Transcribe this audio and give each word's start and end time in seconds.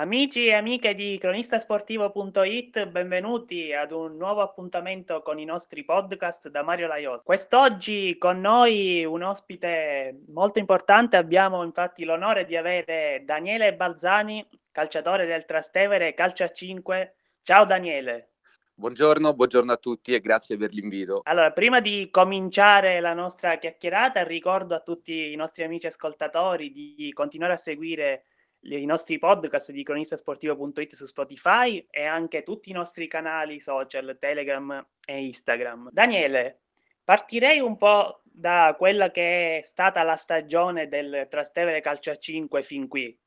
Amici 0.00 0.46
e 0.46 0.54
amiche 0.54 0.94
di 0.94 1.18
cronistasportivo.it, 1.18 2.86
benvenuti 2.86 3.74
ad 3.74 3.92
un 3.92 4.16
nuovo 4.16 4.40
appuntamento 4.40 5.20
con 5.20 5.38
i 5.38 5.44
nostri 5.44 5.84
podcast 5.84 6.48
da 6.48 6.62
Mario 6.62 6.86
Laios. 6.86 7.22
Quest'oggi 7.22 8.16
con 8.16 8.40
noi 8.40 9.04
un 9.04 9.22
ospite 9.22 10.22
molto 10.28 10.58
importante, 10.58 11.18
abbiamo 11.18 11.62
infatti 11.64 12.04
l'onore 12.04 12.46
di 12.46 12.56
avere 12.56 13.24
Daniele 13.26 13.74
Balzani, 13.74 14.48
calciatore 14.72 15.26
del 15.26 15.44
Trastevere 15.44 16.14
Calcio 16.14 16.44
a 16.44 16.48
5. 16.48 17.14
Ciao 17.42 17.66
Daniele. 17.66 18.30
Buongiorno, 18.72 19.34
buongiorno 19.34 19.70
a 19.70 19.76
tutti 19.76 20.14
e 20.14 20.20
grazie 20.20 20.56
per 20.56 20.72
l'invito. 20.72 21.20
Allora, 21.24 21.52
prima 21.52 21.80
di 21.80 22.08
cominciare 22.10 23.00
la 23.00 23.12
nostra 23.12 23.58
chiacchierata, 23.58 24.22
ricordo 24.22 24.74
a 24.74 24.80
tutti 24.80 25.30
i 25.30 25.36
nostri 25.36 25.62
amici 25.62 25.86
ascoltatori 25.86 26.72
di 26.72 27.12
continuare 27.12 27.52
a 27.52 27.56
seguire 27.56 28.24
i 28.62 28.84
nostri 28.84 29.18
podcast 29.18 29.72
di 29.72 29.82
cronistasportivo.it 29.82 30.94
su 30.94 31.06
Spotify 31.06 31.84
e 31.90 32.04
anche 32.04 32.42
tutti 32.42 32.70
i 32.70 32.74
nostri 32.74 33.08
canali 33.08 33.60
social, 33.60 34.16
Telegram 34.18 34.86
e 35.06 35.24
Instagram. 35.24 35.90
Daniele, 35.92 36.60
partirei 37.02 37.60
un 37.60 37.76
po' 37.76 38.20
da 38.22 38.74
quella 38.76 39.10
che 39.10 39.58
è 39.58 39.62
stata 39.62 40.02
la 40.02 40.16
stagione 40.16 40.88
del 40.88 41.26
Trastevere 41.28 41.80
Calcio 41.80 42.10
a 42.10 42.16
5 42.16 42.62
fin 42.62 42.86
qui. 42.86 43.18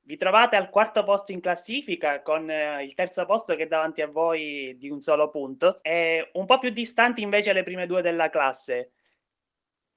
Vi 0.00 0.16
trovate 0.16 0.56
al 0.56 0.70
quarto 0.70 1.04
posto 1.04 1.32
in 1.32 1.40
classifica 1.40 2.22
con 2.22 2.50
eh, 2.50 2.82
il 2.82 2.94
terzo 2.94 3.26
posto 3.26 3.54
che 3.54 3.64
è 3.64 3.66
davanti 3.66 4.00
a 4.00 4.06
voi 4.06 4.74
di 4.78 4.88
un 4.88 5.02
solo 5.02 5.28
punto 5.28 5.82
e 5.82 6.30
un 6.32 6.46
po' 6.46 6.58
più 6.58 6.70
distanti 6.70 7.20
invece 7.20 7.52
le 7.52 7.62
prime 7.62 7.86
due 7.86 8.00
della 8.00 8.30
classe. 8.30 8.92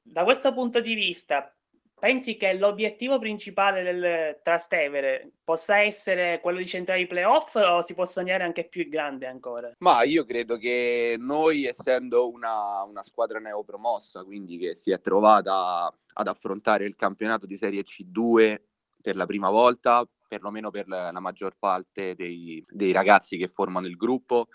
Da 0.01 0.25
questo 0.25 0.53
punto 0.53 0.81
di 0.81 0.95
vista, 0.95 1.55
pensi 2.01 2.35
che 2.35 2.53
l'obiettivo 2.53 3.19
principale 3.19 3.83
del 3.83 4.39
Trastevere 4.41 5.33
possa 5.43 5.81
essere 5.81 6.39
quello 6.41 6.57
di 6.57 6.65
centrare 6.65 7.01
i 7.01 7.05
playoff 7.05 7.53
o 7.53 7.83
si 7.83 7.93
può 7.93 8.05
sognare 8.05 8.43
anche 8.43 8.67
più 8.67 8.89
grande 8.89 9.27
ancora? 9.27 9.71
Ma 9.77 10.01
io 10.01 10.25
credo 10.25 10.57
che 10.57 11.15
noi, 11.19 11.65
essendo 11.65 12.31
una, 12.31 12.81
una 12.81 13.03
squadra 13.03 13.37
neopromossa, 13.37 14.23
quindi 14.23 14.57
che 14.57 14.73
si 14.73 14.89
è 14.89 14.99
trovata 14.99 15.93
ad 16.13 16.27
affrontare 16.27 16.85
il 16.85 16.95
campionato 16.95 17.45
di 17.45 17.55
Serie 17.55 17.83
C2 17.83 18.59
per 18.99 19.15
la 19.15 19.27
prima 19.27 19.51
volta, 19.51 20.03
perlomeno 20.27 20.71
per 20.71 20.87
la, 20.87 21.11
maggior 21.19 21.55
parte 21.59 22.15
dei, 22.15 22.65
dei, 22.67 22.91
ragazzi 22.91 23.37
che 23.37 23.47
formano 23.47 23.85
il 23.85 23.95
gruppo. 23.95 24.47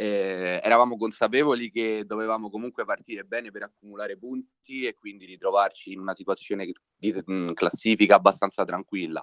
Eh, 0.00 0.58
eravamo 0.62 0.96
consapevoli 0.96 1.70
che 1.70 2.04
dovevamo 2.06 2.48
comunque 2.48 2.86
partire 2.86 3.24
bene 3.24 3.50
per 3.50 3.64
accumulare 3.64 4.16
punti 4.16 4.86
e 4.86 4.94
quindi 4.94 5.26
ritrovarci 5.26 5.92
in 5.92 6.00
una 6.00 6.14
situazione 6.14 6.72
di 6.96 7.22
mm, 7.30 7.48
classifica 7.48 8.14
abbastanza 8.14 8.64
tranquilla. 8.64 9.22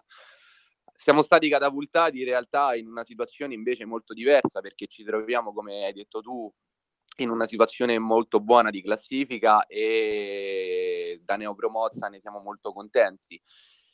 Siamo 0.93 1.23
stati 1.23 1.49
catapultati 1.49 2.19
in 2.19 2.25
realtà 2.25 2.75
in 2.75 2.85
una 2.85 3.03
situazione 3.03 3.55
invece 3.55 3.85
molto 3.85 4.13
diversa 4.13 4.61
perché 4.61 4.85
ci 4.85 5.03
troviamo, 5.03 5.51
come 5.51 5.83
hai 5.83 5.93
detto 5.93 6.21
tu, 6.21 6.53
in 7.17 7.31
una 7.31 7.47
situazione 7.47 7.97
molto 7.97 8.39
buona 8.39 8.69
di 8.69 8.83
classifica 8.83 9.65
e 9.65 11.19
da 11.23 11.37
neopromossa 11.37 12.07
ne 12.07 12.19
siamo 12.19 12.39
molto 12.39 12.71
contenti. 12.71 13.41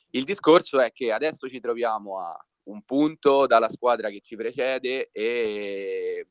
Il 0.09 0.25
discorso 0.25 0.81
è 0.81 0.92
che 0.92 1.14
adesso 1.14 1.47
ci 1.47 1.62
troviamo 1.62 2.20
a 2.20 2.38
un 2.64 2.84
punto 2.84 3.47
dalla 3.47 3.70
squadra 3.70 4.09
che 4.09 4.20
ci 4.20 4.36
precede 4.36 5.09
e 5.14 6.28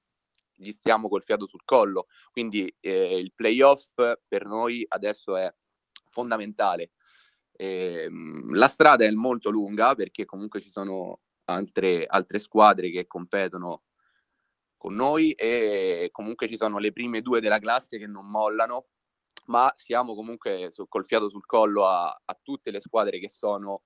gli 0.63 0.73
stiamo 0.73 1.09
col 1.09 1.23
fiato 1.23 1.47
sul 1.47 1.65
collo. 1.65 2.07
Quindi 2.31 2.75
eh, 2.81 3.19
il 3.19 3.33
playoff 3.35 3.91
per 4.27 4.47
noi 4.47 4.85
adesso 4.89 5.37
è 5.37 5.53
fondamentale. 6.07 6.93
Eh, 7.53 8.09
la 8.53 8.69
strada 8.69 9.05
è 9.05 9.11
molto 9.11 9.51
lunga 9.51 9.95
perché 9.95 10.25
comunque 10.25 10.61
ci 10.61 10.71
sono 10.71 11.21
altre, 11.45 12.07
altre 12.07 12.39
squadre 12.39 12.91
che 12.91 13.07
competono 13.07 13.83
con 14.77 14.95
noi 14.95 15.33
e 15.33 16.09
comunque 16.11 16.49
ci 16.49 16.57
sono 16.57 16.79
le 16.79 16.93
prime 16.93 17.21
due 17.21 17.41
della 17.41 17.59
classe 17.59 17.99
che 17.99 18.07
non 18.07 18.27
mollano 18.27 18.87
ma 19.47 19.73
siamo 19.75 20.15
comunque 20.15 20.71
su, 20.71 20.87
col 20.89 21.05
fiato 21.05 21.29
sul 21.29 21.47
collo 21.47 21.87
a, 21.87 22.09
a 22.09 22.39
tutte 22.41 22.71
le 22.71 22.81
squadre 22.81 23.19
che 23.19 23.29
sono 23.29 23.83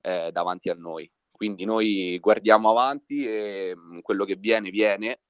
eh, 0.00 0.30
davanti 0.32 0.70
a 0.70 0.74
noi. 0.74 1.10
Quindi 1.30 1.64
noi 1.64 2.18
guardiamo 2.18 2.70
avanti 2.70 3.26
e 3.26 3.74
mm, 3.76 3.98
quello 4.00 4.24
che 4.24 4.36
viene, 4.36 4.70
viene, 4.70 5.20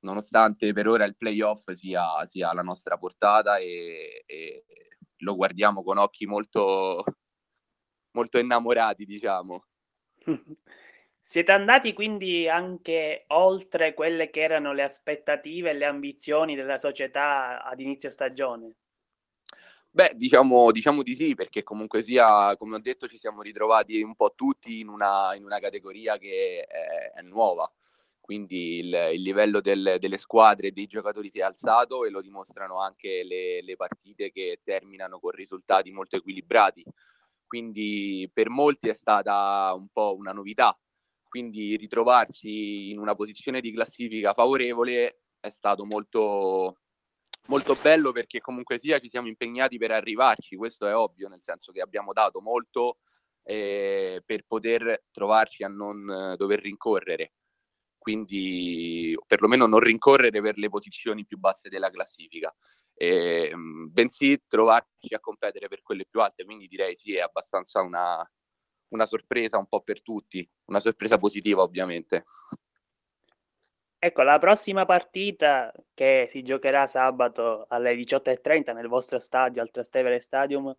nonostante 0.00 0.72
per 0.72 0.88
ora 0.88 1.04
il 1.04 1.16
playoff 1.16 1.70
sia, 1.72 2.24
sia 2.26 2.50
alla 2.50 2.62
nostra 2.62 2.96
portata 2.96 3.58
e, 3.58 4.24
e, 4.26 4.64
lo 5.18 5.34
guardiamo 5.34 5.82
con 5.82 5.98
occhi 5.98 6.26
molto, 6.26 7.04
molto 8.12 8.38
innamorati, 8.38 9.04
diciamo. 9.04 9.64
Siete 11.18 11.50
andati 11.50 11.92
quindi 11.92 12.48
anche 12.48 13.24
oltre 13.28 13.94
quelle 13.94 14.30
che 14.30 14.42
erano 14.42 14.72
le 14.72 14.84
aspettative 14.84 15.70
e 15.70 15.74
le 15.74 15.84
ambizioni 15.84 16.54
della 16.54 16.78
società 16.78 17.64
ad 17.64 17.80
inizio 17.80 18.10
stagione? 18.10 18.76
Beh, 19.90 20.12
diciamo, 20.14 20.70
diciamo 20.72 21.02
di 21.02 21.16
sì, 21.16 21.34
perché 21.34 21.62
comunque 21.62 22.02
sia, 22.02 22.54
come 22.56 22.76
ho 22.76 22.78
detto, 22.78 23.08
ci 23.08 23.16
siamo 23.16 23.42
ritrovati 23.42 24.02
un 24.02 24.14
po' 24.14 24.34
tutti 24.36 24.78
in 24.78 24.88
una, 24.88 25.34
in 25.34 25.42
una 25.42 25.58
categoria 25.58 26.18
che 26.18 26.66
è, 26.68 27.12
è 27.12 27.22
nuova. 27.22 27.68
Quindi 28.26 28.80
il, 28.80 29.10
il 29.14 29.22
livello 29.22 29.60
del, 29.60 29.96
delle 29.98 30.18
squadre 30.18 30.68
e 30.68 30.72
dei 30.72 30.86
giocatori 30.86 31.30
si 31.30 31.38
è 31.38 31.42
alzato 31.42 32.04
e 32.04 32.10
lo 32.10 32.20
dimostrano 32.20 32.80
anche 32.80 33.22
le, 33.24 33.62
le 33.62 33.76
partite 33.76 34.30
che 34.32 34.60
terminano 34.62 35.18
con 35.20 35.30
risultati 35.30 35.90
molto 35.92 36.16
equilibrati. 36.16 36.84
Quindi 37.46 38.28
per 38.32 38.50
molti 38.50 38.88
è 38.88 38.94
stata 38.94 39.72
un 39.74 39.86
po' 39.92 40.16
una 40.16 40.32
novità 40.32 40.76
quindi 41.36 41.76
ritrovarsi 41.76 42.90
in 42.90 42.98
una 42.98 43.14
posizione 43.14 43.60
di 43.60 43.70
classifica 43.70 44.32
favorevole 44.32 45.20
è 45.38 45.50
stato 45.50 45.84
molto, 45.84 46.78
molto 47.48 47.74
bello 47.74 48.12
perché 48.12 48.40
comunque 48.40 48.78
sia 48.78 48.98
ci 48.98 49.10
siamo 49.10 49.28
impegnati 49.28 49.76
per 49.76 49.90
arrivarci, 49.90 50.56
questo 50.56 50.86
è 50.86 50.96
ovvio, 50.96 51.28
nel 51.28 51.42
senso 51.42 51.72
che 51.72 51.82
abbiamo 51.82 52.14
dato 52.14 52.40
molto 52.40 52.98
eh, 53.42 54.22
per 54.24 54.44
poter 54.46 55.04
trovarci 55.10 55.62
a 55.62 55.68
non 55.68 56.08
eh, 56.08 56.36
dover 56.36 56.60
rincorrere, 56.60 57.32
quindi 58.06 59.18
perlomeno 59.26 59.66
non 59.66 59.80
rincorrere 59.80 60.40
per 60.40 60.58
le 60.58 60.68
posizioni 60.68 61.26
più 61.26 61.38
basse 61.38 61.68
della 61.68 61.90
classifica, 61.90 62.54
eh, 62.94 63.52
bensì 63.90 64.44
trovarci 64.46 65.12
a 65.12 65.18
competere 65.18 65.66
per 65.66 65.82
quelle 65.82 66.06
più 66.08 66.20
alte, 66.20 66.44
quindi 66.44 66.68
direi 66.68 66.94
sì, 66.94 67.16
è 67.16 67.20
abbastanza 67.20 67.80
una, 67.80 68.24
una 68.90 69.06
sorpresa 69.06 69.58
un 69.58 69.66
po' 69.66 69.80
per 69.80 70.02
tutti, 70.02 70.48
una 70.66 70.78
sorpresa 70.78 71.18
positiva 71.18 71.62
ovviamente. 71.62 72.22
Ecco, 73.98 74.22
la 74.22 74.38
prossima 74.38 74.84
partita 74.84 75.72
che 75.92 76.26
si 76.28 76.42
giocherà 76.42 76.86
sabato 76.86 77.66
alle 77.68 77.92
18.30 77.96 78.72
nel 78.72 78.86
vostro 78.86 79.18
stadio, 79.18 79.60
al 79.60 79.72
Trastevere 79.72 80.20
Stadium, 80.20 80.72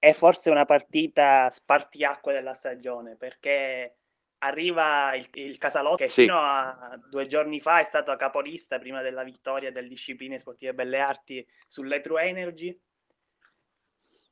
è 0.00 0.12
forse 0.12 0.50
una 0.50 0.64
partita 0.64 1.48
spartiacque 1.48 2.32
della 2.32 2.54
stagione 2.54 3.14
perché 3.14 3.99
arriva 4.42 5.14
il, 5.14 5.26
il 5.32 5.58
Casalotto 5.58 5.96
che 5.96 6.08
sì. 6.08 6.22
fino 6.22 6.38
a 6.38 6.98
due 7.08 7.26
giorni 7.26 7.60
fa 7.60 7.80
è 7.80 7.84
stato 7.84 8.14
capolista 8.16 8.78
prima 8.78 9.02
della 9.02 9.22
vittoria 9.22 9.70
del 9.70 9.88
Discipline 9.88 10.38
Sportive 10.38 10.74
Belle 10.74 10.98
Arti 10.98 11.46
sulle 11.66 12.00
True 12.00 12.22
Energy 12.22 12.78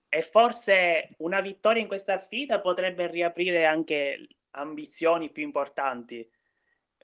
e 0.09 0.23
forse 0.23 1.11
una 1.19 1.41
vittoria 1.41 1.83
in 1.83 1.89
questa 1.89 2.17
sfida 2.17 2.61
potrebbe 2.61 3.07
riaprire 3.09 3.67
anche 3.67 4.27
ambizioni 4.53 5.31
più 5.31 5.43
importanti. 5.43 6.29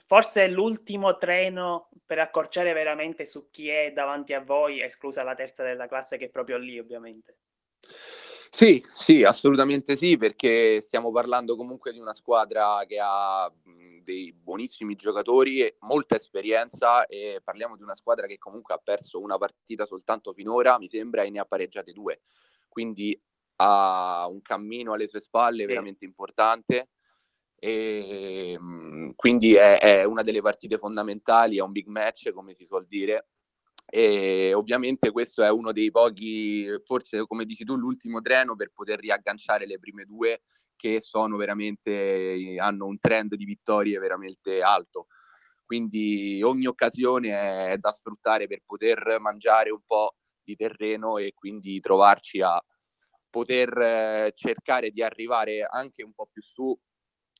Forse 0.07 0.45
è 0.45 0.49
l'ultimo 0.49 1.17
treno 1.17 1.91
per 2.05 2.19
accorciare 2.19 2.73
veramente 2.73 3.27
su 3.27 3.51
chi 3.51 3.69
è 3.69 3.93
davanti 3.93 4.33
a 4.33 4.41
voi, 4.41 4.83
esclusa 4.83 5.23
la 5.23 5.35
terza 5.35 5.63
della 5.63 5.87
classe 5.87 6.17
che 6.17 6.27
è 6.27 6.31
proprio 6.31 6.57
lì, 6.59 6.79
ovviamente. 6.79 7.39
Sì, 8.57 8.85
sì, 8.93 9.25
assolutamente 9.25 9.97
sì, 9.97 10.17
perché 10.17 10.81
stiamo 10.81 11.11
parlando 11.11 11.57
comunque 11.57 11.91
di 11.93 11.99
una 11.99 12.15
squadra 12.15 12.85
che 12.87 13.01
ha 13.03 13.53
dei 14.01 14.33
buonissimi 14.33 14.95
giocatori 14.95 15.61
e 15.61 15.77
molta 15.81 16.15
esperienza 16.15 17.05
e 17.07 17.41
parliamo 17.43 17.77
di 17.77 17.83
una 17.83 17.97
squadra 17.97 18.29
che 18.29 18.39
comunque 18.39 18.75
ha 18.75 18.79
perso 18.79 19.21
una 19.21 19.39
partita 19.39 19.87
soltanto 19.87 20.33
finora, 20.33 20.79
mi 20.79 20.89
sembra, 20.89 21.23
e 21.23 21.31
ne 21.31 21.41
ha 21.41 21.45
pareggiate 21.45 21.91
due 21.93 22.21
quindi 22.69 23.21
ha 23.57 24.27
un 24.29 24.41
cammino 24.41 24.93
alle 24.93 25.09
sue 25.09 25.19
spalle 25.19 25.63
sì. 25.63 25.67
veramente 25.67 26.05
importante 26.05 26.91
e 27.57 28.53
ehm, 28.53 29.15
quindi 29.17 29.55
è, 29.55 29.81
è, 29.81 30.05
una 30.05 30.23
delle 30.23 30.43
partite 30.43 30.79
fondamentali, 30.79 31.57
è 31.57 31.61
un 31.61 31.73
big 31.73 31.89
match 31.89 32.31
come 32.31 32.55
si 32.55 32.65
suol 32.65 32.87
dire 32.87 33.31
e 33.87 34.53
ovviamente 34.55 35.11
questo 35.13 35.43
è 35.43 35.51
uno 35.51 35.73
dei 35.73 35.91
pochi, 35.91 36.67
forse 36.85 37.27
come 37.27 37.45
dici 37.45 37.65
tu, 37.65 37.77
l'ultimo 37.77 38.21
treno 38.21 38.57
per 38.57 38.71
poter 38.73 38.99
riagganciare 38.99 39.67
le 39.67 39.79
prime 39.79 40.05
due 40.05 40.43
che 40.77 41.01
sono 41.01 41.37
veramente, 41.37 42.57
hanno 42.59 42.87
un 42.87 42.99
trend 42.99 43.35
di 43.37 43.45
vittorie 43.45 43.99
veramente 43.99 44.61
alto. 44.61 45.07
Quindi 45.65 46.41
ogni 46.43 46.67
occasione 46.67 47.71
è 47.71 47.79
da 47.79 47.93
sfruttare 47.93 48.47
per 48.47 48.61
poter 48.67 49.19
mangiare 49.21 49.71
un 49.71 49.81
po' 49.87 50.17
di 50.43 50.57
terreno 50.57 51.17
e 51.17 51.33
quindi 51.35 51.81
trovarci 51.81 52.41
a 52.43 52.63
poter 53.31 53.77
eh, 53.79 54.33
cercare 54.37 54.91
di 54.91 55.03
arrivare 55.03 55.67
anche 55.69 56.05
un 56.05 56.13
po' 56.13 56.29
più 56.31 56.43
su 56.43 56.79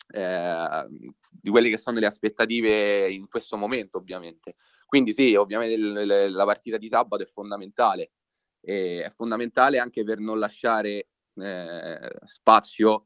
eh, 0.09 0.87
di 1.31 1.51
quelle 1.51 1.71
che 1.71 1.79
sono 1.79 1.99
le 1.99 2.07
aspettative 2.07 3.11
in 3.11 3.29
questo 3.29 3.57
momento, 3.57 3.99
ovviamente. 3.99 4.55
Quindi 4.87 5.13
sì, 5.13 5.35
ovviamente 5.35 5.77
l- 5.77 6.05
l- 6.07 6.33
la 6.33 6.45
partita 6.45 6.79
di 6.79 6.89
sabato 6.89 7.23
è 7.23 7.27
fondamentale, 7.27 8.13
e 8.61 9.03
è 9.05 9.11
fondamentale 9.11 9.79
anche 9.79 10.05
per 10.05 10.19
non 10.19 10.39
lasciare 10.39 11.09
eh, 11.37 12.11
spazio 12.25 13.05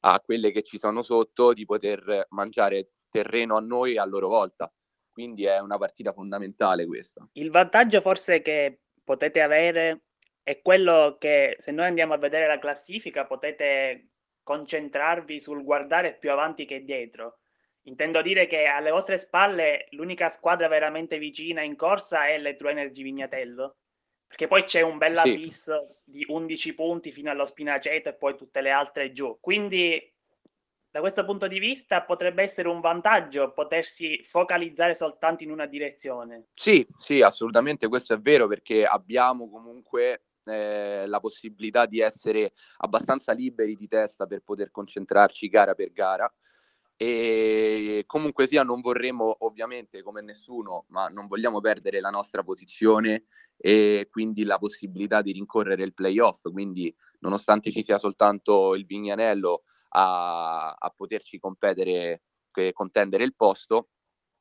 a 0.00 0.20
quelle 0.20 0.50
che 0.50 0.62
ci 0.62 0.78
sono 0.78 1.02
sotto 1.02 1.52
di 1.52 1.64
poter 1.64 2.26
mangiare 2.30 2.90
terreno 3.08 3.56
a 3.56 3.60
noi 3.60 3.98
a 3.98 4.04
loro 4.04 4.28
volta. 4.28 4.72
Quindi 5.10 5.44
è 5.44 5.58
una 5.58 5.78
partita 5.78 6.12
fondamentale 6.12 6.86
questa. 6.86 7.26
Il 7.32 7.50
vantaggio 7.50 8.00
forse 8.00 8.42
che 8.42 8.80
potete 9.02 9.40
avere 9.40 10.02
è 10.42 10.60
quello 10.60 11.16
che 11.18 11.56
se 11.58 11.72
noi 11.72 11.86
andiamo 11.86 12.12
a 12.14 12.18
vedere 12.18 12.46
la 12.46 12.58
classifica 12.58 13.26
potete 13.26 14.10
concentrarvi 14.46 15.40
sul 15.40 15.64
guardare 15.64 16.14
più 16.14 16.30
avanti 16.30 16.66
che 16.66 16.84
dietro. 16.84 17.38
Intendo 17.86 18.22
dire 18.22 18.46
che 18.46 18.66
alle 18.66 18.92
vostre 18.92 19.18
spalle 19.18 19.88
l'unica 19.90 20.28
squadra 20.28 20.68
veramente 20.68 21.18
vicina 21.18 21.62
in 21.62 21.74
corsa 21.74 22.28
è 22.28 22.38
le 22.38 22.54
True 22.54 22.70
Energy 22.70 23.02
Vignatello, 23.02 23.78
perché 24.24 24.46
poi 24.46 24.62
c'è 24.62 24.82
un 24.82 24.98
bel 24.98 25.18
abisso 25.18 25.84
sì. 26.04 26.12
di 26.12 26.24
11 26.28 26.74
punti 26.74 27.10
fino 27.10 27.28
allo 27.28 27.44
Spinaceto 27.44 28.08
e 28.10 28.14
poi 28.14 28.36
tutte 28.36 28.60
le 28.60 28.70
altre 28.70 29.10
giù. 29.10 29.36
Quindi 29.40 30.00
da 30.88 31.00
questo 31.00 31.24
punto 31.24 31.48
di 31.48 31.58
vista 31.58 32.02
potrebbe 32.02 32.44
essere 32.44 32.68
un 32.68 32.80
vantaggio 32.80 33.52
potersi 33.52 34.22
focalizzare 34.22 34.94
soltanto 34.94 35.42
in 35.42 35.50
una 35.50 35.66
direzione. 35.66 36.46
Sì, 36.54 36.86
sì, 36.96 37.20
assolutamente 37.20 37.88
questo 37.88 38.14
è 38.14 38.20
vero 38.20 38.46
perché 38.46 38.86
abbiamo 38.86 39.50
comunque 39.50 40.22
eh, 40.46 41.06
la 41.06 41.20
possibilità 41.20 41.86
di 41.86 42.00
essere 42.00 42.52
abbastanza 42.78 43.32
liberi 43.32 43.74
di 43.74 43.88
testa 43.88 44.26
per 44.26 44.40
poter 44.42 44.70
concentrarci 44.70 45.48
gara 45.48 45.74
per 45.74 45.92
gara. 45.92 46.32
E 46.98 48.04
comunque 48.06 48.46
sia, 48.46 48.62
non 48.62 48.80
vorremmo 48.80 49.36
ovviamente 49.40 50.02
come 50.02 50.22
nessuno, 50.22 50.86
ma 50.88 51.08
non 51.08 51.26
vogliamo 51.26 51.60
perdere 51.60 52.00
la 52.00 52.08
nostra 52.08 52.42
posizione 52.42 53.26
e 53.58 54.08
quindi 54.10 54.44
la 54.44 54.58
possibilità 54.58 55.20
di 55.20 55.32
rincorrere 55.32 55.82
il 55.82 55.92
playoff. 55.92 56.50
Quindi, 56.50 56.94
nonostante 57.20 57.70
ci 57.70 57.84
sia 57.84 57.98
soltanto 57.98 58.74
il 58.74 58.86
Vignanello 58.86 59.64
a, 59.90 60.70
a 60.70 60.94
poterci 60.96 61.38
competere, 61.38 62.22
contendere 62.72 63.24
il 63.24 63.34
posto, 63.34 63.88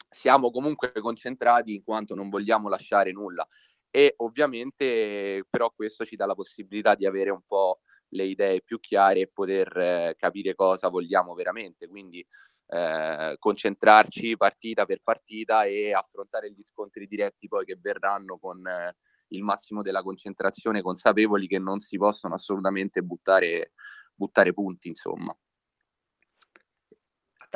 siamo 0.10 0.50
comunque 0.50 0.94
concentrati 0.94 1.76
in 1.76 1.84
quanto 1.84 2.16
non 2.16 2.30
vogliamo 2.30 2.70
lasciare 2.70 3.12
nulla 3.12 3.46
e 3.96 4.14
ovviamente 4.18 5.46
però 5.50 5.72
questo 5.74 6.04
ci 6.04 6.18
dà 6.18 6.26
la 6.26 6.36
possibilità 6.36 6.96
di 6.96 7.06
avere 7.06 7.30
un 7.30 7.40
po' 7.48 7.80
le 8.10 8.26
idee 8.26 8.62
più 8.62 8.78
chiare 8.82 9.22
e 9.22 9.32
poter 9.34 9.78
eh, 9.78 10.16
capire 10.18 10.54
cosa 10.54 10.90
vogliamo 10.90 11.34
veramente, 11.34 11.88
quindi 11.88 12.20
eh, 12.68 13.36
concentrarci 13.40 14.36
partita 14.36 14.84
per 14.86 15.00
partita 15.02 15.64
e 15.64 15.94
affrontare 15.94 16.52
gli 16.52 16.62
scontri 16.66 17.08
diretti 17.08 17.48
poi 17.48 17.64
che 17.64 17.78
verranno 17.80 18.38
con 18.38 18.68
eh, 18.68 18.98
il 19.30 19.44
massimo 19.44 19.82
della 19.82 20.04
concentrazione, 20.04 20.82
consapevoli 20.82 21.48
che 21.48 21.60
non 21.60 21.80
si 21.80 21.98
possono 21.98 22.36
assolutamente 22.36 23.02
buttare, 23.02 23.72
buttare 24.14 24.52
punti, 24.52 24.90
insomma. 24.90 25.34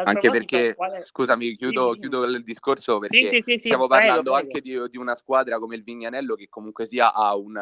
Anche 0.04 0.30
perché, 0.30 0.76
quale... 0.76 1.04
scusami, 1.04 1.56
chiudo, 1.56 1.94
sì, 1.94 2.00
chiudo, 2.00 2.24
il 2.26 2.44
discorso 2.44 3.00
perché 3.00 3.28
sì, 3.28 3.42
sì, 3.42 3.58
stiamo 3.58 3.88
parlando 3.88 4.32
prego, 4.32 4.38
anche 4.38 4.62
prego. 4.62 4.84
Di, 4.84 4.90
di, 4.92 4.98
una 4.98 5.16
squadra 5.16 5.60
come 5.60 5.76
il 5.76 5.84
Vignanello 5.84 6.36
che 6.36 6.48
comunque 6.50 6.86
sia 6.86 7.14
ha 7.14 7.36
un, 7.36 7.60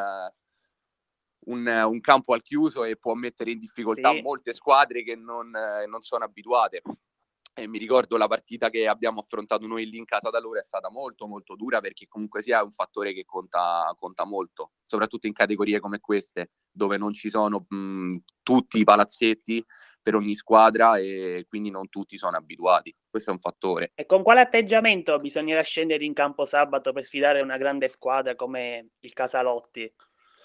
un, 1.45 1.67
un 1.67 2.01
campo 2.01 2.33
al 2.33 2.41
chiuso 2.41 2.83
e 2.83 2.97
può 2.97 3.13
mettere 3.13 3.51
in 3.51 3.59
difficoltà 3.59 4.13
molte 4.21 4.53
squadre 4.53 5.03
che 5.03 5.15
non, 5.15 5.49
non 5.49 6.01
sono 6.01 6.25
abituate. 6.25 6.81
E 7.59 7.67
mi 7.67 7.79
ricordo 7.79 8.17
la 8.17 8.27
partita 8.27 8.69
che 8.69 8.87
abbiamo 8.87 9.21
affrontato 9.21 9.65
noi 9.65 9.89
lì 9.89 9.97
in 9.97 10.05
casa 10.05 10.29
da 10.29 10.39
loro 10.39 10.59
è 10.59 10.63
stata 10.63 10.91
molto 10.91 11.25
molto 11.25 11.55
dura 11.55 11.79
perché 11.81 12.05
comunque 12.07 12.43
sia 12.43 12.63
un 12.63 12.69
fattore 12.69 13.13
che 13.13 13.25
conta, 13.25 13.91
conta 13.97 14.25
molto, 14.25 14.73
soprattutto 14.85 15.25
in 15.25 15.33
categorie 15.33 15.79
come 15.79 15.99
queste 15.99 16.51
dove 16.69 16.97
non 16.97 17.13
ci 17.13 17.31
sono 17.31 17.65
mh, 17.67 18.17
tutti 18.43 18.77
i 18.77 18.83
palazzetti 18.83 19.65
per 20.07 20.15
ogni 20.15 20.35
squadra 20.35 20.97
e 20.97 21.45
quindi 21.49 21.69
non 21.69 21.89
tutti 21.89 22.17
sono 22.17 22.37
abituati. 22.37 22.95
Questo 23.09 23.31
è 23.31 23.33
un 23.33 23.39
fattore. 23.39 23.91
E 23.93 24.05
con 24.05 24.23
quale 24.23 24.39
atteggiamento 24.39 25.17
bisognerà 25.17 25.61
scendere 25.63 26.05
in 26.05 26.13
campo 26.13 26.45
sabato 26.45 26.93
per 26.93 27.03
sfidare 27.03 27.41
una 27.41 27.57
grande 27.57 27.89
squadra 27.89 28.33
come 28.33 28.91
il 29.01 29.11
Casalotti? 29.11 29.93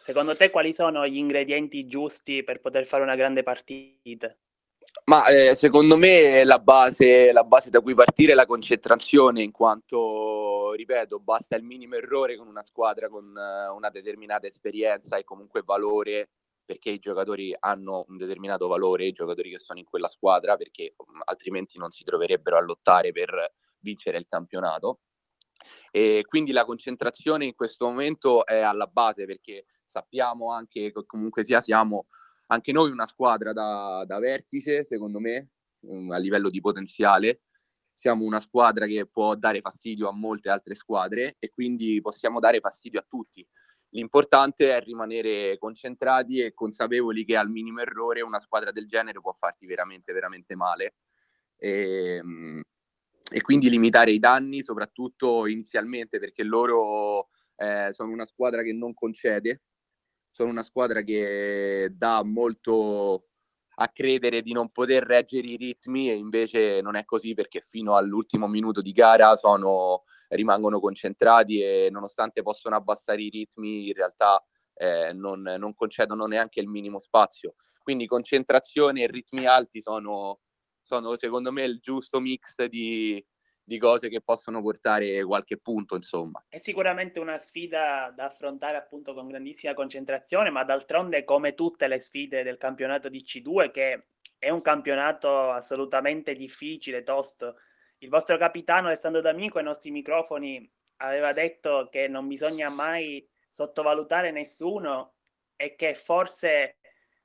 Secondo 0.03 0.35
te 0.35 0.51
quali 0.51 0.73
sono 0.73 1.07
gli 1.07 1.17
ingredienti 1.17 1.87
giusti 1.87 2.43
per 2.43 2.61
poter 2.61 2.87
fare 2.87 3.05
una 3.05 3.15
grande 3.15 3.45
partita? 3.45 4.37
Ma 5.05 5.25
eh, 5.27 5.55
secondo 5.55 5.97
me 5.97 6.43
la 6.43 6.59
base, 6.59 7.31
la 7.31 7.45
base 7.45 7.71
da 7.71 7.81
cui 7.81 7.95
partire 7.95 8.33
è 8.33 8.35
la 8.35 8.47
concentrazione, 8.47 9.43
in 9.43 9.53
quanto, 9.53 10.73
ripeto, 10.73 11.21
basta 11.21 11.55
il 11.55 11.63
minimo 11.63 11.95
errore 11.95 12.37
con 12.37 12.49
una 12.49 12.65
squadra 12.65 13.09
con 13.09 13.27
uh, 13.27 13.73
una 13.77 13.91
determinata 13.91 14.49
esperienza 14.49 15.19
e 15.19 15.23
comunque 15.25 15.63
valore 15.65 16.31
perché 16.65 16.91
i 16.91 16.99
giocatori 16.99 17.55
hanno 17.59 18.05
un 18.09 18.17
determinato 18.17 18.67
valore, 18.69 19.07
i 19.07 19.13
giocatori 19.13 19.51
che 19.51 19.59
sono 19.59 19.79
in 19.79 19.85
quella 19.85 20.09
squadra, 20.09 20.57
perché 20.57 20.95
um, 20.97 21.21
altrimenti 21.25 21.79
non 21.79 21.91
si 21.91 22.05
troverebbero 22.05 22.57
a 22.57 22.61
lottare 22.61 23.13
per 23.13 23.55
vincere 23.81 24.19
il 24.19 24.27
campionato. 24.27 25.01
E 25.91 26.25
quindi 26.27 26.53
la 26.53 26.65
concentrazione 26.65 27.45
in 27.45 27.55
questo 27.55 27.87
momento 27.87 28.45
è 28.47 28.61
alla 28.61 28.87
base 28.87 29.27
perché 29.27 29.67
sappiamo 29.85 30.51
anche 30.53 30.91
che 30.91 31.07
comunque 31.07 31.45
sia 31.45 31.61
siamo 31.61 32.07
anche 32.49 32.73
noi 32.73 32.91
una 32.91 33.07
squadra 33.07 33.53
da, 33.53 34.05
da 34.07 34.19
vertice, 34.19 34.85
secondo 34.85 35.21
me, 35.21 35.51
um, 35.81 36.11
a 36.11 36.19
livello 36.19 36.51
di 36.51 36.61
potenziale. 36.61 37.43
Siamo 37.95 38.25
una 38.25 38.41
squadra 38.41 38.87
che 38.87 39.07
può 39.07 39.35
dare 39.35 39.61
fastidio 39.61 40.09
a 40.09 40.13
molte 40.13 40.49
altre 40.49 40.75
squadre 40.75 41.37
e 41.39 41.51
quindi 41.51 42.01
possiamo 42.01 42.41
dare 42.41 42.59
fastidio 42.61 42.99
a 42.99 43.07
tutti 43.07 43.47
L'importante 43.95 44.75
è 44.75 44.81
rimanere 44.81 45.59
concentrati 45.59 46.41
e 46.41 46.55
consapevoli 46.55 47.25
che 47.25 47.37
al 47.37 47.51
minimo 47.51 47.81
errore 47.81 48.23
una 48.23 48.41
squadra 48.41 48.73
del 48.73 48.87
genere 48.87 49.21
può 49.21 49.33
farti 49.33 49.67
veramente, 49.67 50.13
veramente 50.13 50.57
male. 50.57 50.95
E, 51.57 52.17
ehm, 52.17 52.63
e 53.31 53.41
quindi 53.43 53.71
limitare 53.71 54.11
i 54.11 54.19
danni, 54.19 54.63
soprattutto 54.63 55.47
inizialmente, 55.47 56.19
perché 56.19 56.43
loro 56.43 57.29
eh, 57.57 57.91
sono 57.93 58.13
una 58.13 58.27
squadra 58.27 58.63
che 58.63 58.73
non 58.73 58.95
concede, 58.95 59.63
sono 60.31 60.51
una 60.51 60.63
squadra 60.63 61.03
che 61.03 61.89
dà 61.93 62.23
molto 62.23 63.27
a 63.77 63.89
credere 63.89 64.43
di 64.43 64.53
non 64.53 64.71
poter 64.71 65.03
reggere 65.03 65.47
i 65.47 65.57
ritmi 65.57 66.11
e 66.11 66.15
invece 66.15 66.81
non 66.83 66.95
è 66.97 67.05
così 67.05 67.35
perché 67.35 67.61
fino 67.67 67.97
all'ultimo 67.97 68.49
minuto 68.49 68.83
di 68.83 68.93
gara 68.93 69.35
sono 69.37 70.05
rimangono 70.35 70.81
concentrati 70.81 71.61
e 71.61 71.89
nonostante 71.91 72.43
possono 72.43 72.77
abbassare 72.77 73.23
i 73.23 73.29
ritmi, 73.29 73.89
in 73.89 73.95
realtà 73.95 74.43
eh, 74.75 75.13
non, 75.13 75.43
non, 75.43 75.75
concedono 75.75 76.27
neanche 76.27 76.61
il 76.61 76.69
minimo 76.69 76.99
spazio. 76.99 77.55
Quindi 77.83 78.07
concentrazione 78.07 79.03
e 79.03 79.07
ritmi 79.07 79.47
alti 79.47 79.81
sono, 79.81 80.41
sono 80.81 81.17
secondo 81.17 81.53
me 81.53 81.65
il 81.65 81.79
giusto 81.81 82.21
mix 82.21 82.65
di, 82.65 83.25
di 83.65 83.79
cose 83.79 84.09
che 84.09 84.21
possono 84.21 84.63
portare 84.63 85.23
qualche 85.25 85.59
punto, 85.59 85.97
insomma. 85.97 86.45
È 86.49 86.59
sicuramente 86.59 87.21
una 87.21 87.39
sfida 87.39 88.13
da 88.15 88.25
affrontare 88.25 88.77
appunto 88.77 89.15
con 89.15 89.29
grandissima 89.29 89.75
concentrazione, 89.75 90.51
ma 90.51 90.65
d'altronde 90.65 91.25
come 91.25 91.55
tutte 91.55 91.89
le 91.89 91.99
sfide 91.99 92.43
del 92.43 92.57
campionato 92.57 93.09
di 93.09 93.21
C2 93.21 93.71
che 93.71 94.07
è 94.39 94.51
un 94.51 94.61
campionato 94.61 95.51
assolutamente 95.51 96.35
difficile, 96.35 97.03
tosto, 97.03 97.57
il 98.03 98.09
vostro 98.09 98.37
capitano 98.37 98.89
Alessandro 98.89 99.21
D'Amico 99.21 99.59
ai 99.59 99.65
nostri 99.65 99.91
microfoni 99.91 100.69
aveva 100.97 101.33
detto 101.33 101.89
che 101.91 102.09
non 102.09 102.27
bisogna 102.27 102.69
mai 102.69 103.27
sottovalutare 103.49 104.33
nessuno 104.33 105.15
e 105.57 105.77
che 105.77 105.95
forse 105.95 106.79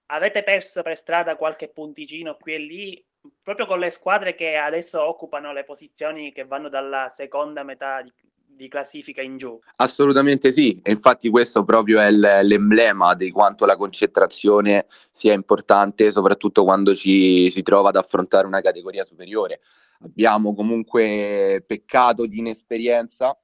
avete 0.07 0.43
perso 0.43 0.83
per 0.83 0.95
strada 0.95 1.35
qualche 1.35 1.69
punticino 1.69 2.37
qui 2.37 2.53
e 2.53 2.57
lì 2.59 3.05
proprio 3.41 3.65
con 3.65 3.79
le 3.79 3.89
squadre 3.89 4.35
che 4.35 4.55
adesso 4.55 5.03
occupano 5.03 5.51
le 5.51 5.63
posizioni 5.63 6.31
che 6.31 6.45
vanno 6.45 6.69
dalla 6.69 7.09
seconda 7.09 7.63
metà 7.63 8.03
di, 8.03 8.13
di 8.57 8.67
classifica 8.67 9.21
in 9.21 9.37
giù. 9.37 9.57
Assolutamente 9.77 10.51
sì, 10.51 10.77
e 10.83 10.91
infatti 10.91 11.29
questo 11.29 11.63
proprio 11.63 12.01
è 12.01 12.11
l'emblema 12.11 13.13
di 13.13 13.31
quanto 13.31 13.65
la 13.65 13.77
concentrazione 13.77 14.87
sia 15.09 15.31
importante, 15.31 16.11
soprattutto 16.11 16.65
quando 16.65 16.93
ci 16.93 17.49
si 17.49 17.61
trova 17.63 17.89
ad 17.89 17.95
affrontare 17.95 18.47
una 18.47 18.59
categoria 18.59 19.05
superiore 19.05 19.61
abbiamo 20.01 20.53
comunque 20.53 21.63
peccato 21.65 22.25
di 22.25 22.39
inesperienza, 22.39 23.37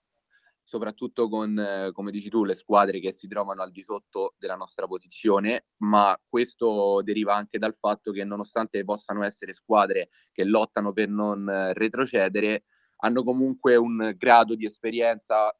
soprattutto 0.63 1.29
con, 1.29 1.57
eh, 1.57 1.91
come 1.91 2.11
dici 2.11 2.29
tu, 2.29 2.43
le 2.43 2.55
squadre 2.55 2.99
che 2.99 3.13
si 3.13 3.27
trovano 3.27 3.61
al 3.61 3.71
di 3.71 3.83
sotto 3.83 4.33
della 4.37 4.55
nostra 4.55 4.87
posizione, 4.87 5.65
ma 5.77 6.19
questo 6.27 7.01
deriva 7.03 7.35
anche 7.35 7.59
dal 7.59 7.75
fatto 7.75 8.11
che 8.11 8.23
nonostante 8.23 8.83
possano 8.83 9.23
essere 9.23 9.53
squadre 9.53 10.09
che 10.31 10.43
lottano 10.43 10.91
per 10.91 11.09
non 11.09 11.71
retrocedere, 11.73 12.63
hanno 13.03 13.23
comunque 13.23 13.75
un 13.75 14.13
grado 14.17 14.55
di 14.55 14.65
esperienza 14.65 15.53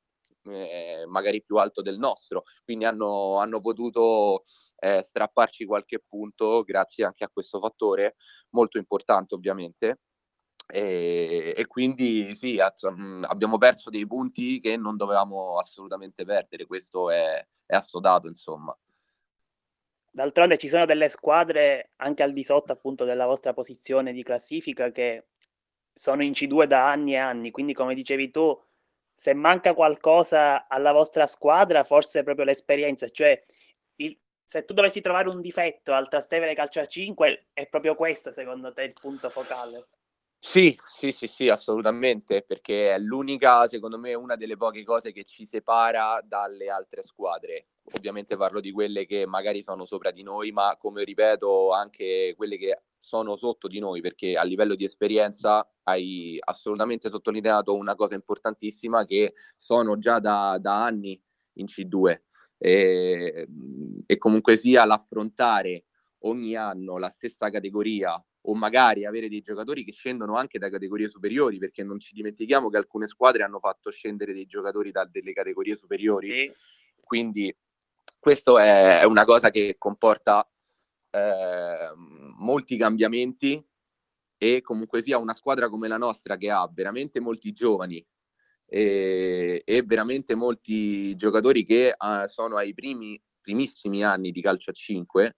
eh, 0.45 1.05
magari 1.07 1.41
più 1.41 1.57
alto 1.57 1.81
del 1.81 1.97
nostro, 1.97 2.43
quindi 2.63 2.85
hanno, 2.85 3.37
hanno 3.39 3.59
potuto 3.59 4.43
eh, 4.79 5.01
strapparci 5.03 5.65
qualche 5.65 6.03
punto 6.05 6.63
grazie 6.63 7.05
anche 7.05 7.23
a 7.23 7.29
questo 7.31 7.59
fattore 7.59 8.15
molto 8.49 8.77
importante 8.77 9.35
ovviamente. 9.35 9.99
E, 10.65 11.53
e 11.55 11.67
quindi 11.67 12.33
sì, 12.35 12.57
mm, 12.57 13.25
abbiamo 13.25 13.57
perso 13.57 13.89
dei 13.89 14.07
punti 14.07 14.59
che 14.61 14.77
non 14.77 14.95
dovevamo 14.95 15.57
assolutamente 15.57 16.23
perdere, 16.23 16.65
questo 16.65 17.09
è, 17.09 17.45
è 17.65 17.75
assodato 17.75 18.27
insomma. 18.27 18.75
D'altronde 20.09 20.57
ci 20.57 20.69
sono 20.69 20.85
delle 20.85 21.09
squadre 21.09 21.91
anche 21.97 22.23
al 22.23 22.31
di 22.33 22.43
sotto 22.43 22.71
appunto 22.71 23.03
della 23.03 23.25
vostra 23.25 23.51
posizione 23.51 24.13
di 24.13 24.23
classifica 24.23 24.91
che 24.91 25.25
sono 25.93 26.23
in 26.23 26.31
C2 26.31 26.65
da 26.65 26.89
anni 26.89 27.13
e 27.13 27.17
anni, 27.17 27.51
quindi 27.51 27.73
come 27.73 27.93
dicevi 27.93 28.31
tu, 28.31 28.59
se 29.13 29.33
manca 29.33 29.73
qualcosa 29.73 30.67
alla 30.67 30.91
vostra 30.91 31.27
squadra, 31.27 31.83
forse 31.83 32.19
è 32.19 32.23
proprio 32.23 32.45
l'esperienza, 32.45 33.07
cioè 33.09 33.39
il, 33.97 34.17
se 34.43 34.65
tu 34.65 34.73
dovessi 34.73 35.01
trovare 35.01 35.29
un 35.29 35.41
difetto 35.41 35.93
al 35.93 36.09
Trastevere 36.09 36.55
Calcio 36.55 36.79
a 36.79 36.85
5, 36.85 37.47
è 37.53 37.67
proprio 37.67 37.95
questo 37.95 38.31
secondo 38.31 38.73
te 38.73 38.83
il 38.83 38.93
punto 38.93 39.29
focale? 39.29 39.87
Sì, 40.45 40.77
sì, 40.85 41.11
sì, 41.13 41.27
sì, 41.27 41.47
assolutamente, 41.49 42.43
perché 42.45 42.93
è 42.93 42.99
l'unica, 42.99 43.65
secondo 43.67 43.97
me, 43.97 44.13
una 44.13 44.35
delle 44.35 44.57
poche 44.57 44.83
cose 44.83 45.11
che 45.13 45.23
ci 45.23 45.45
separa 45.45 46.21
dalle 46.23 46.69
altre 46.69 47.03
squadre. 47.05 47.67
Ovviamente 47.95 48.35
parlo 48.35 48.59
di 48.59 48.71
quelle 48.71 49.05
che 49.05 49.25
magari 49.25 49.63
sono 49.63 49.85
sopra 49.85 50.11
di 50.11 50.21
noi, 50.21 50.51
ma 50.51 50.75
come 50.77 51.03
ripeto 51.05 51.71
anche 51.71 52.33
quelle 52.35 52.57
che 52.57 52.81
sono 52.99 53.35
sotto 53.37 53.67
di 53.67 53.79
noi, 53.79 54.01
perché 54.01 54.35
a 54.37 54.43
livello 54.43 54.75
di 54.75 54.83
esperienza 54.83 55.65
hai 55.83 56.37
assolutamente 56.41 57.09
sottolineato 57.09 57.73
una 57.75 57.95
cosa 57.95 58.13
importantissima 58.15 59.05
che 59.05 59.33
sono 59.55 59.97
già 59.97 60.19
da, 60.19 60.57
da 60.59 60.83
anni 60.83 61.19
in 61.53 61.65
C2 61.67 62.23
e, 62.57 63.47
e 64.05 64.17
comunque 64.17 64.57
sia 64.57 64.85
l'affrontare 64.85 65.85
ogni 66.25 66.55
anno 66.55 66.97
la 66.97 67.09
stessa 67.09 67.49
categoria 67.49 68.21
o 68.45 68.55
magari 68.55 69.05
avere 69.05 69.29
dei 69.29 69.41
giocatori 69.41 69.83
che 69.83 69.91
scendono 69.91 70.35
anche 70.35 70.59
da 70.59 70.69
categorie 70.69 71.09
superiori, 71.09 71.57
perché 71.57 71.83
non 71.83 71.99
ci 71.99 72.13
dimentichiamo 72.13 72.69
che 72.69 72.77
alcune 72.77 73.07
squadre 73.07 73.43
hanno 73.43 73.59
fatto 73.59 73.91
scendere 73.91 74.33
dei 74.33 74.45
giocatori 74.45 74.91
da 74.91 75.05
delle 75.05 75.33
categorie 75.33 75.75
superiori. 75.75 76.29
Sì. 76.29 76.53
Quindi 77.01 77.55
questo 78.19 78.57
è, 78.59 78.99
è 78.99 79.03
una 79.05 79.25
cosa 79.25 79.49
che 79.49 79.75
comporta 79.77 80.49
eh, 81.11 81.93
molti 82.37 82.77
cambiamenti 82.77 83.63
e 84.37 84.61
comunque 84.61 85.01
sia 85.01 85.17
una 85.17 85.33
squadra 85.33 85.69
come 85.69 85.87
la 85.87 85.97
nostra 85.97 86.35
che 86.37 86.49
ha 86.49 86.69
veramente 86.73 87.19
molti 87.19 87.53
giovani 87.53 88.05
e, 88.65 89.61
e 89.63 89.83
veramente 89.83 90.35
molti 90.35 91.15
giocatori 91.15 91.63
che 91.63 91.93
uh, 91.97 92.27
sono 92.27 92.57
ai 92.57 92.73
primi, 92.73 93.21
primissimi 93.39 94.03
anni 94.03 94.31
di 94.31 94.41
calcio 94.41 94.71
a 94.71 94.73
5, 94.73 95.37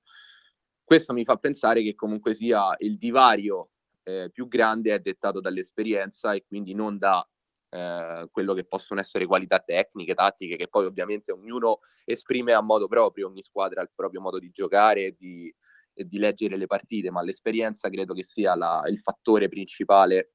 questo 0.86 1.13
mi 1.13 1.25
fa 1.25 1.36
pensare 1.36 1.82
che 1.82 1.96
comunque 1.96 2.34
sia 2.34 2.74
il 2.80 2.98
divario 2.98 3.72
eh, 4.04 4.30
più 4.32 4.48
grande 4.48 4.94
è 4.94 5.00
dettato 5.00 5.42
dall'esperienza 5.42 6.34
e 6.34 6.46
quindi 6.46 6.74
non 6.74 6.98
da 6.98 7.27
eh, 7.70 8.27
quello 8.32 8.54
che 8.54 8.65
possono 8.65 9.00
essere 9.00 9.25
qualità 9.25 9.60
tecniche, 9.60 10.13
tattiche, 10.13 10.56
che 10.56 10.68
poi 10.68 10.86
ovviamente 10.86 11.32
ognuno 11.32 11.80
esprime 12.06 12.54
a 12.54 12.62
modo 12.62 12.88
proprio, 12.88 13.27
ogni 13.27 13.42
squadra 13.42 13.82
ha 13.82 13.84
il 13.84 13.92
proprio 13.94 14.22
modo 14.22 14.39
di 14.39 14.51
giocare 14.51 15.06
e 15.06 15.15
di, 15.18 15.54
e 15.94 16.06
di 16.06 16.20
leggere 16.20 16.56
le 16.56 16.68
partite, 16.68 17.10
ma 17.10 17.24
l'esperienza 17.24 17.89
credo 17.89 18.13
che 18.13 18.24
sia 18.24 18.56
la, 18.56 18.84
il 18.88 19.00
fattore 19.00 19.50
principale 19.50 20.35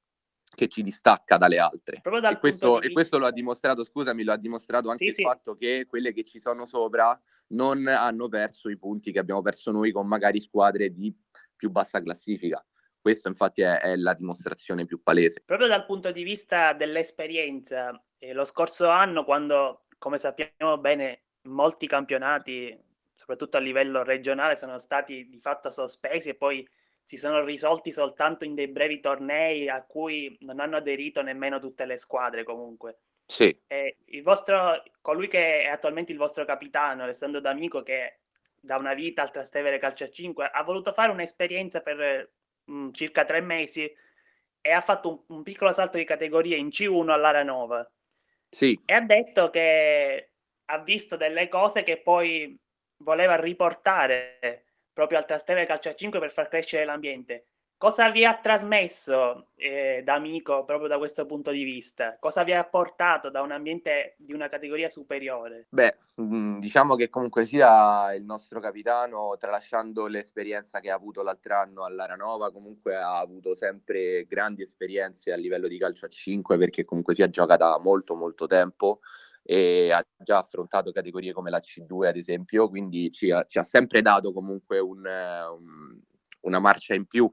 che 0.53 0.67
ci 0.67 0.81
distacca 0.81 1.37
dalle 1.37 1.59
altre. 1.59 2.01
E 2.03 2.37
questo, 2.37 2.81
e 2.81 2.91
questo, 2.91 3.17
lo 3.17 3.25
ha 3.25 3.31
dimostrato, 3.31 3.83
scusami, 3.83 4.23
lo 4.23 4.33
ha 4.33 4.37
dimostrato 4.37 4.89
anche 4.89 5.05
sì, 5.05 5.09
il 5.09 5.13
sì. 5.13 5.23
fatto 5.23 5.55
che 5.55 5.85
quelle 5.87 6.13
che 6.13 6.23
ci 6.23 6.39
sono 6.39 6.65
sopra 6.65 7.19
non 7.47 7.87
hanno 7.87 8.27
perso 8.27 8.69
i 8.69 8.77
punti 8.77 9.11
che 9.11 9.19
abbiamo 9.19 9.41
perso 9.41 9.71
noi 9.71 9.91
con 9.91 10.07
magari 10.07 10.39
squadre 10.39 10.89
di 10.89 11.13
più 11.55 11.69
bassa 11.69 12.01
classifica. 12.01 12.63
Questo 12.99 13.27
infatti 13.27 13.61
è, 13.61 13.79
è, 13.79 13.95
la 13.95 14.13
dimostrazione 14.13 14.85
più 14.85 15.01
palese. 15.01 15.41
Proprio 15.43 15.67
dal 15.67 15.85
punto 15.85 16.11
di 16.11 16.23
vista 16.23 16.73
dell'esperienza, 16.73 17.99
eh, 18.19 18.33
lo 18.33 18.45
scorso 18.45 18.89
anno 18.89 19.23
quando, 19.23 19.85
come 19.97 20.17
sappiamo 20.17 20.77
bene, 20.77 21.23
molti 21.43 21.87
campionati, 21.87 22.77
soprattutto 23.11 23.57
a 23.57 23.59
livello 23.59 24.03
regionale, 24.03 24.55
sono 24.55 24.77
stati 24.77 25.27
di 25.27 25.39
fatto 25.39 25.71
sospesi 25.71 26.29
e 26.29 26.35
poi 26.35 26.67
si 27.11 27.17
sono 27.17 27.43
risolti 27.43 27.91
soltanto 27.91 28.45
in 28.45 28.55
dei 28.55 28.69
brevi 28.69 29.01
tornei 29.01 29.67
a 29.67 29.83
cui 29.83 30.33
non 30.43 30.61
hanno 30.61 30.77
aderito 30.77 31.21
nemmeno 31.21 31.59
tutte 31.59 31.83
le 31.83 31.97
squadre 31.97 32.45
comunque. 32.45 32.99
Sì. 33.25 33.53
E 33.67 33.97
il 34.05 34.23
vostro, 34.23 34.81
colui 35.01 35.27
che 35.27 35.63
è 35.63 35.67
attualmente 35.67 36.13
il 36.13 36.17
vostro 36.17 36.45
capitano, 36.45 37.03
Alessandro 37.03 37.41
D'Amico, 37.41 37.83
che 37.83 38.19
da 38.57 38.77
una 38.77 38.93
vita 38.93 39.23
al 39.23 39.31
Trastevere 39.31 39.77
Calcio 39.77 40.05
a 40.05 40.09
5, 40.09 40.51
ha 40.53 40.63
voluto 40.63 40.93
fare 40.93 41.11
un'esperienza 41.11 41.81
per 41.81 42.31
mh, 42.63 42.73
mm, 42.73 42.91
circa 42.93 43.25
tre 43.25 43.41
mesi 43.41 43.93
e 44.61 44.71
ha 44.71 44.79
fatto 44.79 45.09
un, 45.09 45.35
un, 45.35 45.43
piccolo 45.43 45.73
salto 45.73 45.97
di 45.97 46.05
categoria 46.05 46.55
in 46.55 46.67
C1 46.67 47.09
all'Aranova. 47.09 47.91
Sì. 48.47 48.79
E 48.85 48.93
ha 48.93 49.01
detto 49.01 49.49
che 49.49 50.31
ha 50.63 50.77
visto 50.77 51.17
delle 51.17 51.49
cose 51.49 51.83
che 51.83 51.97
poi 51.97 52.57
voleva 52.99 53.35
riportare 53.35 54.70
proprio 54.93 55.17
al 55.17 55.25
Trastevere 55.25 55.65
Calcio 55.65 55.89
a 55.89 55.95
5 55.95 56.19
per 56.19 56.31
far 56.31 56.47
crescere 56.47 56.85
l'ambiente. 56.85 57.45
Cosa 57.81 58.11
vi 58.11 58.23
ha 58.23 58.37
trasmesso 58.39 59.47
eh, 59.55 60.03
da 60.05 60.13
amico 60.13 60.65
proprio 60.65 60.87
da 60.87 60.99
questo 60.99 61.25
punto 61.25 61.49
di 61.49 61.63
vista? 61.63 62.15
Cosa 62.19 62.43
vi 62.43 62.53
ha 62.53 62.63
portato 62.63 63.31
da 63.31 63.41
un 63.41 63.49
ambiente 63.49 64.13
di 64.19 64.33
una 64.33 64.47
categoria 64.47 64.87
superiore? 64.87 65.65
Beh, 65.69 65.97
mm, 66.21 66.59
diciamo 66.59 66.93
che 66.93 67.09
comunque 67.09 67.47
sia 67.47 68.13
il 68.13 68.23
nostro 68.23 68.59
capitano, 68.59 69.35
tralasciando 69.39 70.05
l'esperienza 70.05 70.79
che 70.79 70.91
ha 70.91 70.95
avuto 70.95 71.23
l'altro 71.23 71.55
anno 71.55 71.83
all'Aranova, 71.83 72.51
comunque 72.51 72.95
ha 72.95 73.17
avuto 73.17 73.55
sempre 73.55 74.27
grandi 74.27 74.61
esperienze 74.61 75.33
a 75.33 75.35
livello 75.35 75.67
di 75.67 75.79
calcio 75.79 76.05
a 76.05 76.09
5 76.09 76.59
perché 76.59 76.85
comunque 76.85 77.15
sia 77.15 77.31
gioca 77.31 77.55
da 77.55 77.79
molto 77.79 78.13
molto 78.13 78.45
tempo 78.45 78.99
e 79.43 79.91
ha 79.91 80.05
già 80.17 80.39
affrontato 80.39 80.91
categorie 80.91 81.33
come 81.33 81.49
la 81.49 81.59
C2 81.59 82.07
ad 82.07 82.17
esempio, 82.17 82.69
quindi 82.69 83.11
ci 83.11 83.31
ha, 83.31 83.43
ci 83.45 83.57
ha 83.57 83.63
sempre 83.63 84.01
dato 84.01 84.31
comunque 84.31 84.79
un, 84.79 84.99
un, 84.99 85.99
una 86.41 86.59
marcia 86.59 86.93
in 86.93 87.05
più 87.05 87.29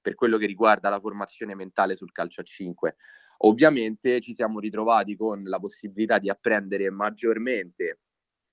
per 0.00 0.14
quello 0.14 0.36
che 0.36 0.46
riguarda 0.46 0.88
la 0.90 1.00
formazione 1.00 1.54
mentale 1.54 1.94
sul 1.94 2.12
calcio 2.12 2.40
a 2.40 2.44
5. 2.44 2.96
Ovviamente 3.44 4.20
ci 4.20 4.34
siamo 4.34 4.60
ritrovati 4.60 5.16
con 5.16 5.42
la 5.44 5.58
possibilità 5.58 6.18
di 6.18 6.28
apprendere 6.28 6.90
maggiormente 6.90 8.00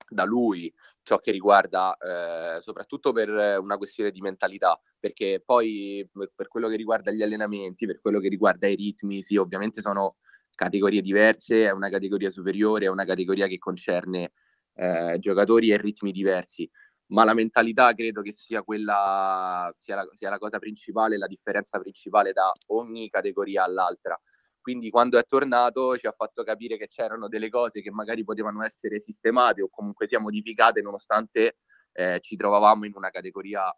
da 0.07 0.23
lui 0.23 0.73
ciò 1.03 1.19
che 1.19 1.31
riguarda 1.31 1.95
eh, 1.97 2.61
soprattutto 2.61 3.11
per 3.11 3.29
una 3.29 3.77
questione 3.77 4.11
di 4.11 4.21
mentalità, 4.21 4.79
perché 4.99 5.41
poi 5.43 6.07
per 6.35 6.47
quello 6.47 6.67
che 6.67 6.75
riguarda 6.75 7.11
gli 7.11 7.23
allenamenti, 7.23 7.85
per 7.85 7.99
quello 7.99 8.19
che 8.19 8.29
riguarda 8.29 8.67
i 8.67 8.75
ritmi, 8.75 9.21
sì, 9.21 9.37
ovviamente 9.37 9.81
sono 9.81 10.17
categorie 10.59 11.01
diverse, 11.01 11.65
è 11.65 11.71
una 11.71 11.89
categoria 11.89 12.29
superiore, 12.29 12.85
è 12.85 12.89
una 12.89 13.05
categoria 13.05 13.47
che 13.47 13.57
concerne 13.57 14.33
eh, 14.75 15.17
giocatori 15.19 15.71
e 15.71 15.77
ritmi 15.77 16.11
diversi 16.11 16.69
ma 17.09 17.23
la 17.23 17.33
mentalità 17.33 17.93
credo 17.93 18.21
che 18.21 18.33
sia 18.33 18.61
quella, 18.61 19.73
sia 19.77 19.95
la, 19.95 20.07
sia 20.15 20.29
la 20.29 20.37
cosa 20.37 20.59
principale, 20.59 21.17
la 21.17 21.27
differenza 21.27 21.79
principale 21.79 22.33
da 22.33 22.51
ogni 22.67 23.09
categoria 23.09 23.63
all'altra. 23.63 24.19
Quindi 24.61 24.89
quando 24.91 25.17
è 25.17 25.23
tornato 25.25 25.97
ci 25.97 26.05
ha 26.05 26.11
fatto 26.11 26.43
capire 26.43 26.77
che 26.77 26.87
c'erano 26.87 27.27
delle 27.27 27.49
cose 27.49 27.81
che 27.81 27.89
magari 27.91 28.23
potevano 28.23 28.63
essere 28.63 28.99
sistemate 28.99 29.63
o 29.63 29.69
comunque 29.69 30.07
sia 30.07 30.19
modificate 30.19 30.81
nonostante 30.81 31.57
eh, 31.93 32.19
ci 32.21 32.35
trovavamo 32.35 32.85
in 32.85 32.93
una 32.95 33.09
categoria 33.09 33.75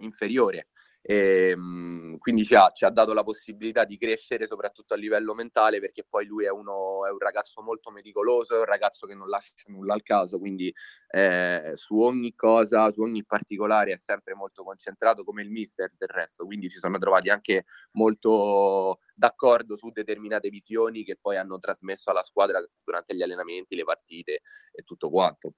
inferiore. 0.00 0.68
E, 1.02 1.50
ehm, 1.50 2.18
quindi 2.18 2.44
ci 2.44 2.54
ha, 2.54 2.70
ci 2.70 2.84
ha, 2.84 2.90
dato 2.90 3.14
la 3.14 3.22
possibilità 3.22 3.84
di 3.84 3.96
crescere 3.96 4.46
soprattutto 4.46 4.92
a 4.92 4.96
livello 4.96 5.34
mentale 5.34 5.80
perché 5.80 6.04
poi 6.06 6.26
lui 6.26 6.44
è, 6.44 6.50
uno, 6.50 7.06
è 7.06 7.10
un 7.10 7.18
ragazzo 7.18 7.62
molto 7.62 7.90
meticoloso, 7.90 8.54
è 8.54 8.58
un 8.58 8.64
ragazzo 8.64 9.06
che 9.06 9.14
non 9.14 9.28
lascia 9.28 9.52
nulla 9.66 9.94
al 9.94 10.02
caso, 10.02 10.38
quindi 10.38 10.72
eh, 11.08 11.72
su 11.74 11.98
ogni 11.98 12.34
cosa, 12.34 12.90
su 12.92 13.00
ogni 13.00 13.24
particolare 13.24 13.92
è 13.92 13.96
sempre 13.96 14.34
molto 14.34 14.62
concentrato 14.62 15.24
come 15.24 15.42
il 15.42 15.50
mister 15.50 15.90
del 15.96 16.08
resto, 16.08 16.44
quindi 16.44 16.68
si 16.68 16.78
sono 16.78 16.98
trovati 16.98 17.30
anche 17.30 17.64
molto 17.92 19.00
d'accordo 19.14 19.76
su 19.78 19.90
determinate 19.90 20.50
visioni 20.50 21.04
che 21.04 21.16
poi 21.20 21.36
hanno 21.36 21.58
trasmesso 21.58 22.10
alla 22.10 22.22
squadra 22.22 22.62
durante 22.84 23.16
gli 23.16 23.22
allenamenti, 23.22 23.74
le 23.74 23.84
partite 23.84 24.42
e 24.72 24.82
tutto 24.82 25.08
quanto. 25.10 25.52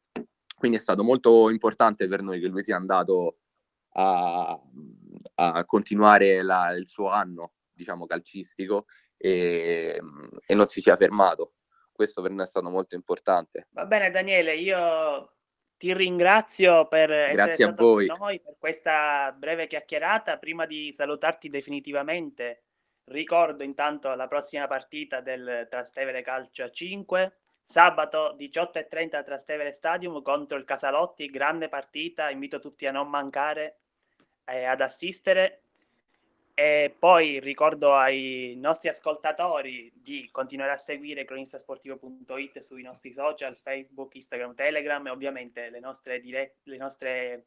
Quindi 0.56 0.78
è 0.78 0.80
stato 0.80 1.02
molto 1.02 1.50
importante 1.50 2.06
per 2.06 2.22
noi 2.22 2.38
che 2.38 2.46
lui 2.46 2.62
sia 2.62 2.76
andato 2.76 3.38
a, 3.94 4.58
a 5.36 5.64
continuare 5.64 6.42
la, 6.42 6.70
il 6.70 6.88
suo 6.88 7.08
anno, 7.08 7.52
diciamo, 7.72 8.06
calcistico 8.06 8.86
e, 9.16 10.00
e 10.46 10.54
non 10.54 10.66
si 10.66 10.80
sia 10.80 10.96
fermato. 10.96 11.54
Questo 11.92 12.22
per 12.22 12.30
noi 12.30 12.44
è 12.44 12.48
stato 12.48 12.68
molto 12.70 12.94
importante. 12.94 13.68
Va 13.70 13.84
bene 13.84 14.10
Daniele, 14.10 14.56
io 14.56 15.36
ti 15.76 15.92
ringrazio 15.94 16.86
per 16.88 17.08
Grazie 17.08 17.32
essere 17.32 17.52
stato 17.54 17.82
con 17.82 18.04
noi 18.18 18.40
per 18.40 18.56
questa 18.58 19.34
breve 19.36 19.66
chiacchierata. 19.66 20.38
Prima 20.38 20.66
di 20.66 20.92
salutarti 20.92 21.48
definitivamente, 21.48 22.64
ricordo 23.04 23.62
intanto 23.62 24.14
la 24.14 24.28
prossima 24.28 24.66
partita 24.66 25.20
del 25.20 25.66
Trastevere 25.68 26.22
Calcio 26.22 26.64
a 26.64 26.70
5 26.70 27.36
sabato 27.64 28.36
18.30 28.38 29.16
a 29.16 29.22
Trastevere 29.22 29.72
Stadium 29.72 30.20
contro 30.22 30.58
il 30.58 30.64
Casalotti, 30.64 31.26
grande 31.26 31.68
partita, 31.68 32.30
invito 32.30 32.58
tutti 32.58 32.86
a 32.86 32.90
non 32.90 33.08
mancare 33.08 33.81
eh, 34.44 34.64
ad 34.64 34.80
assistere 34.80 35.62
e 36.54 36.94
poi 36.99 37.40
ricordo 37.40 37.94
ai 37.94 38.54
nostri 38.58 38.90
ascoltatori 38.90 39.90
di 39.94 40.28
continuare 40.30 40.72
a 40.72 40.76
seguire 40.76 41.25
cronistasportivo.it 41.25 42.58
sui 42.58 42.82
nostri 42.82 43.14
social, 43.14 43.56
Facebook, 43.56 44.14
Instagram, 44.14 44.54
Telegram 44.54 45.06
e 45.06 45.11
ovviamente 45.11 45.70
le 45.70 45.80
nostre 45.80 46.20
dirette, 46.20 46.58
le 46.64 46.76
nostre, 46.76 47.46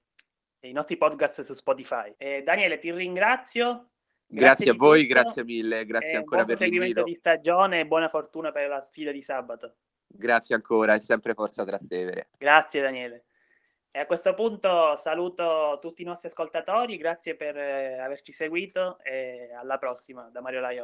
i 0.62 0.72
nostri 0.72 0.98
podcast 0.98 1.42
su 1.42 1.54
Spotify. 1.54 2.14
Eh, 2.18 2.42
Daniele, 2.42 2.80
ti 2.80 2.92
ringrazio. 2.92 3.90
Grazie, 4.28 4.66
grazie 4.66 4.70
a 4.72 4.74
voi, 4.74 5.02
tutto. 5.02 5.14
grazie 5.14 5.44
mille, 5.44 5.86
grazie 5.86 6.16
ancora 6.16 6.44
per 6.44 6.60
l'invito. 6.62 7.04
di 7.04 7.14
stagione 7.14 7.82
e 7.82 7.86
buona 7.86 8.08
fortuna 8.08 8.52
per 8.52 8.68
la 8.68 8.82
sfida 8.82 9.12
di 9.12 9.22
sabato. 9.22 9.76
Grazie 10.08 10.56
ancora 10.56 10.96
e 10.96 11.00
sempre 11.00 11.36
forza 11.36 11.64
Trastevere. 11.64 12.30
Grazie 12.38 12.82
Daniele. 12.82 13.26
E 13.96 14.00
a 14.00 14.06
questo 14.06 14.34
punto 14.34 14.98
saluto 14.98 15.78
tutti 15.80 16.02
i 16.02 16.06
nostri 16.06 16.28
ascoltatori, 16.28 16.98
grazie 16.98 17.38
per 17.38 17.56
eh, 17.56 17.98
averci 17.98 18.34
seguito 18.34 19.00
e 19.02 19.54
alla 19.58 19.78
prossima 19.78 20.28
da 20.30 20.42
Mario 20.42 20.60
Laios. 20.60 20.84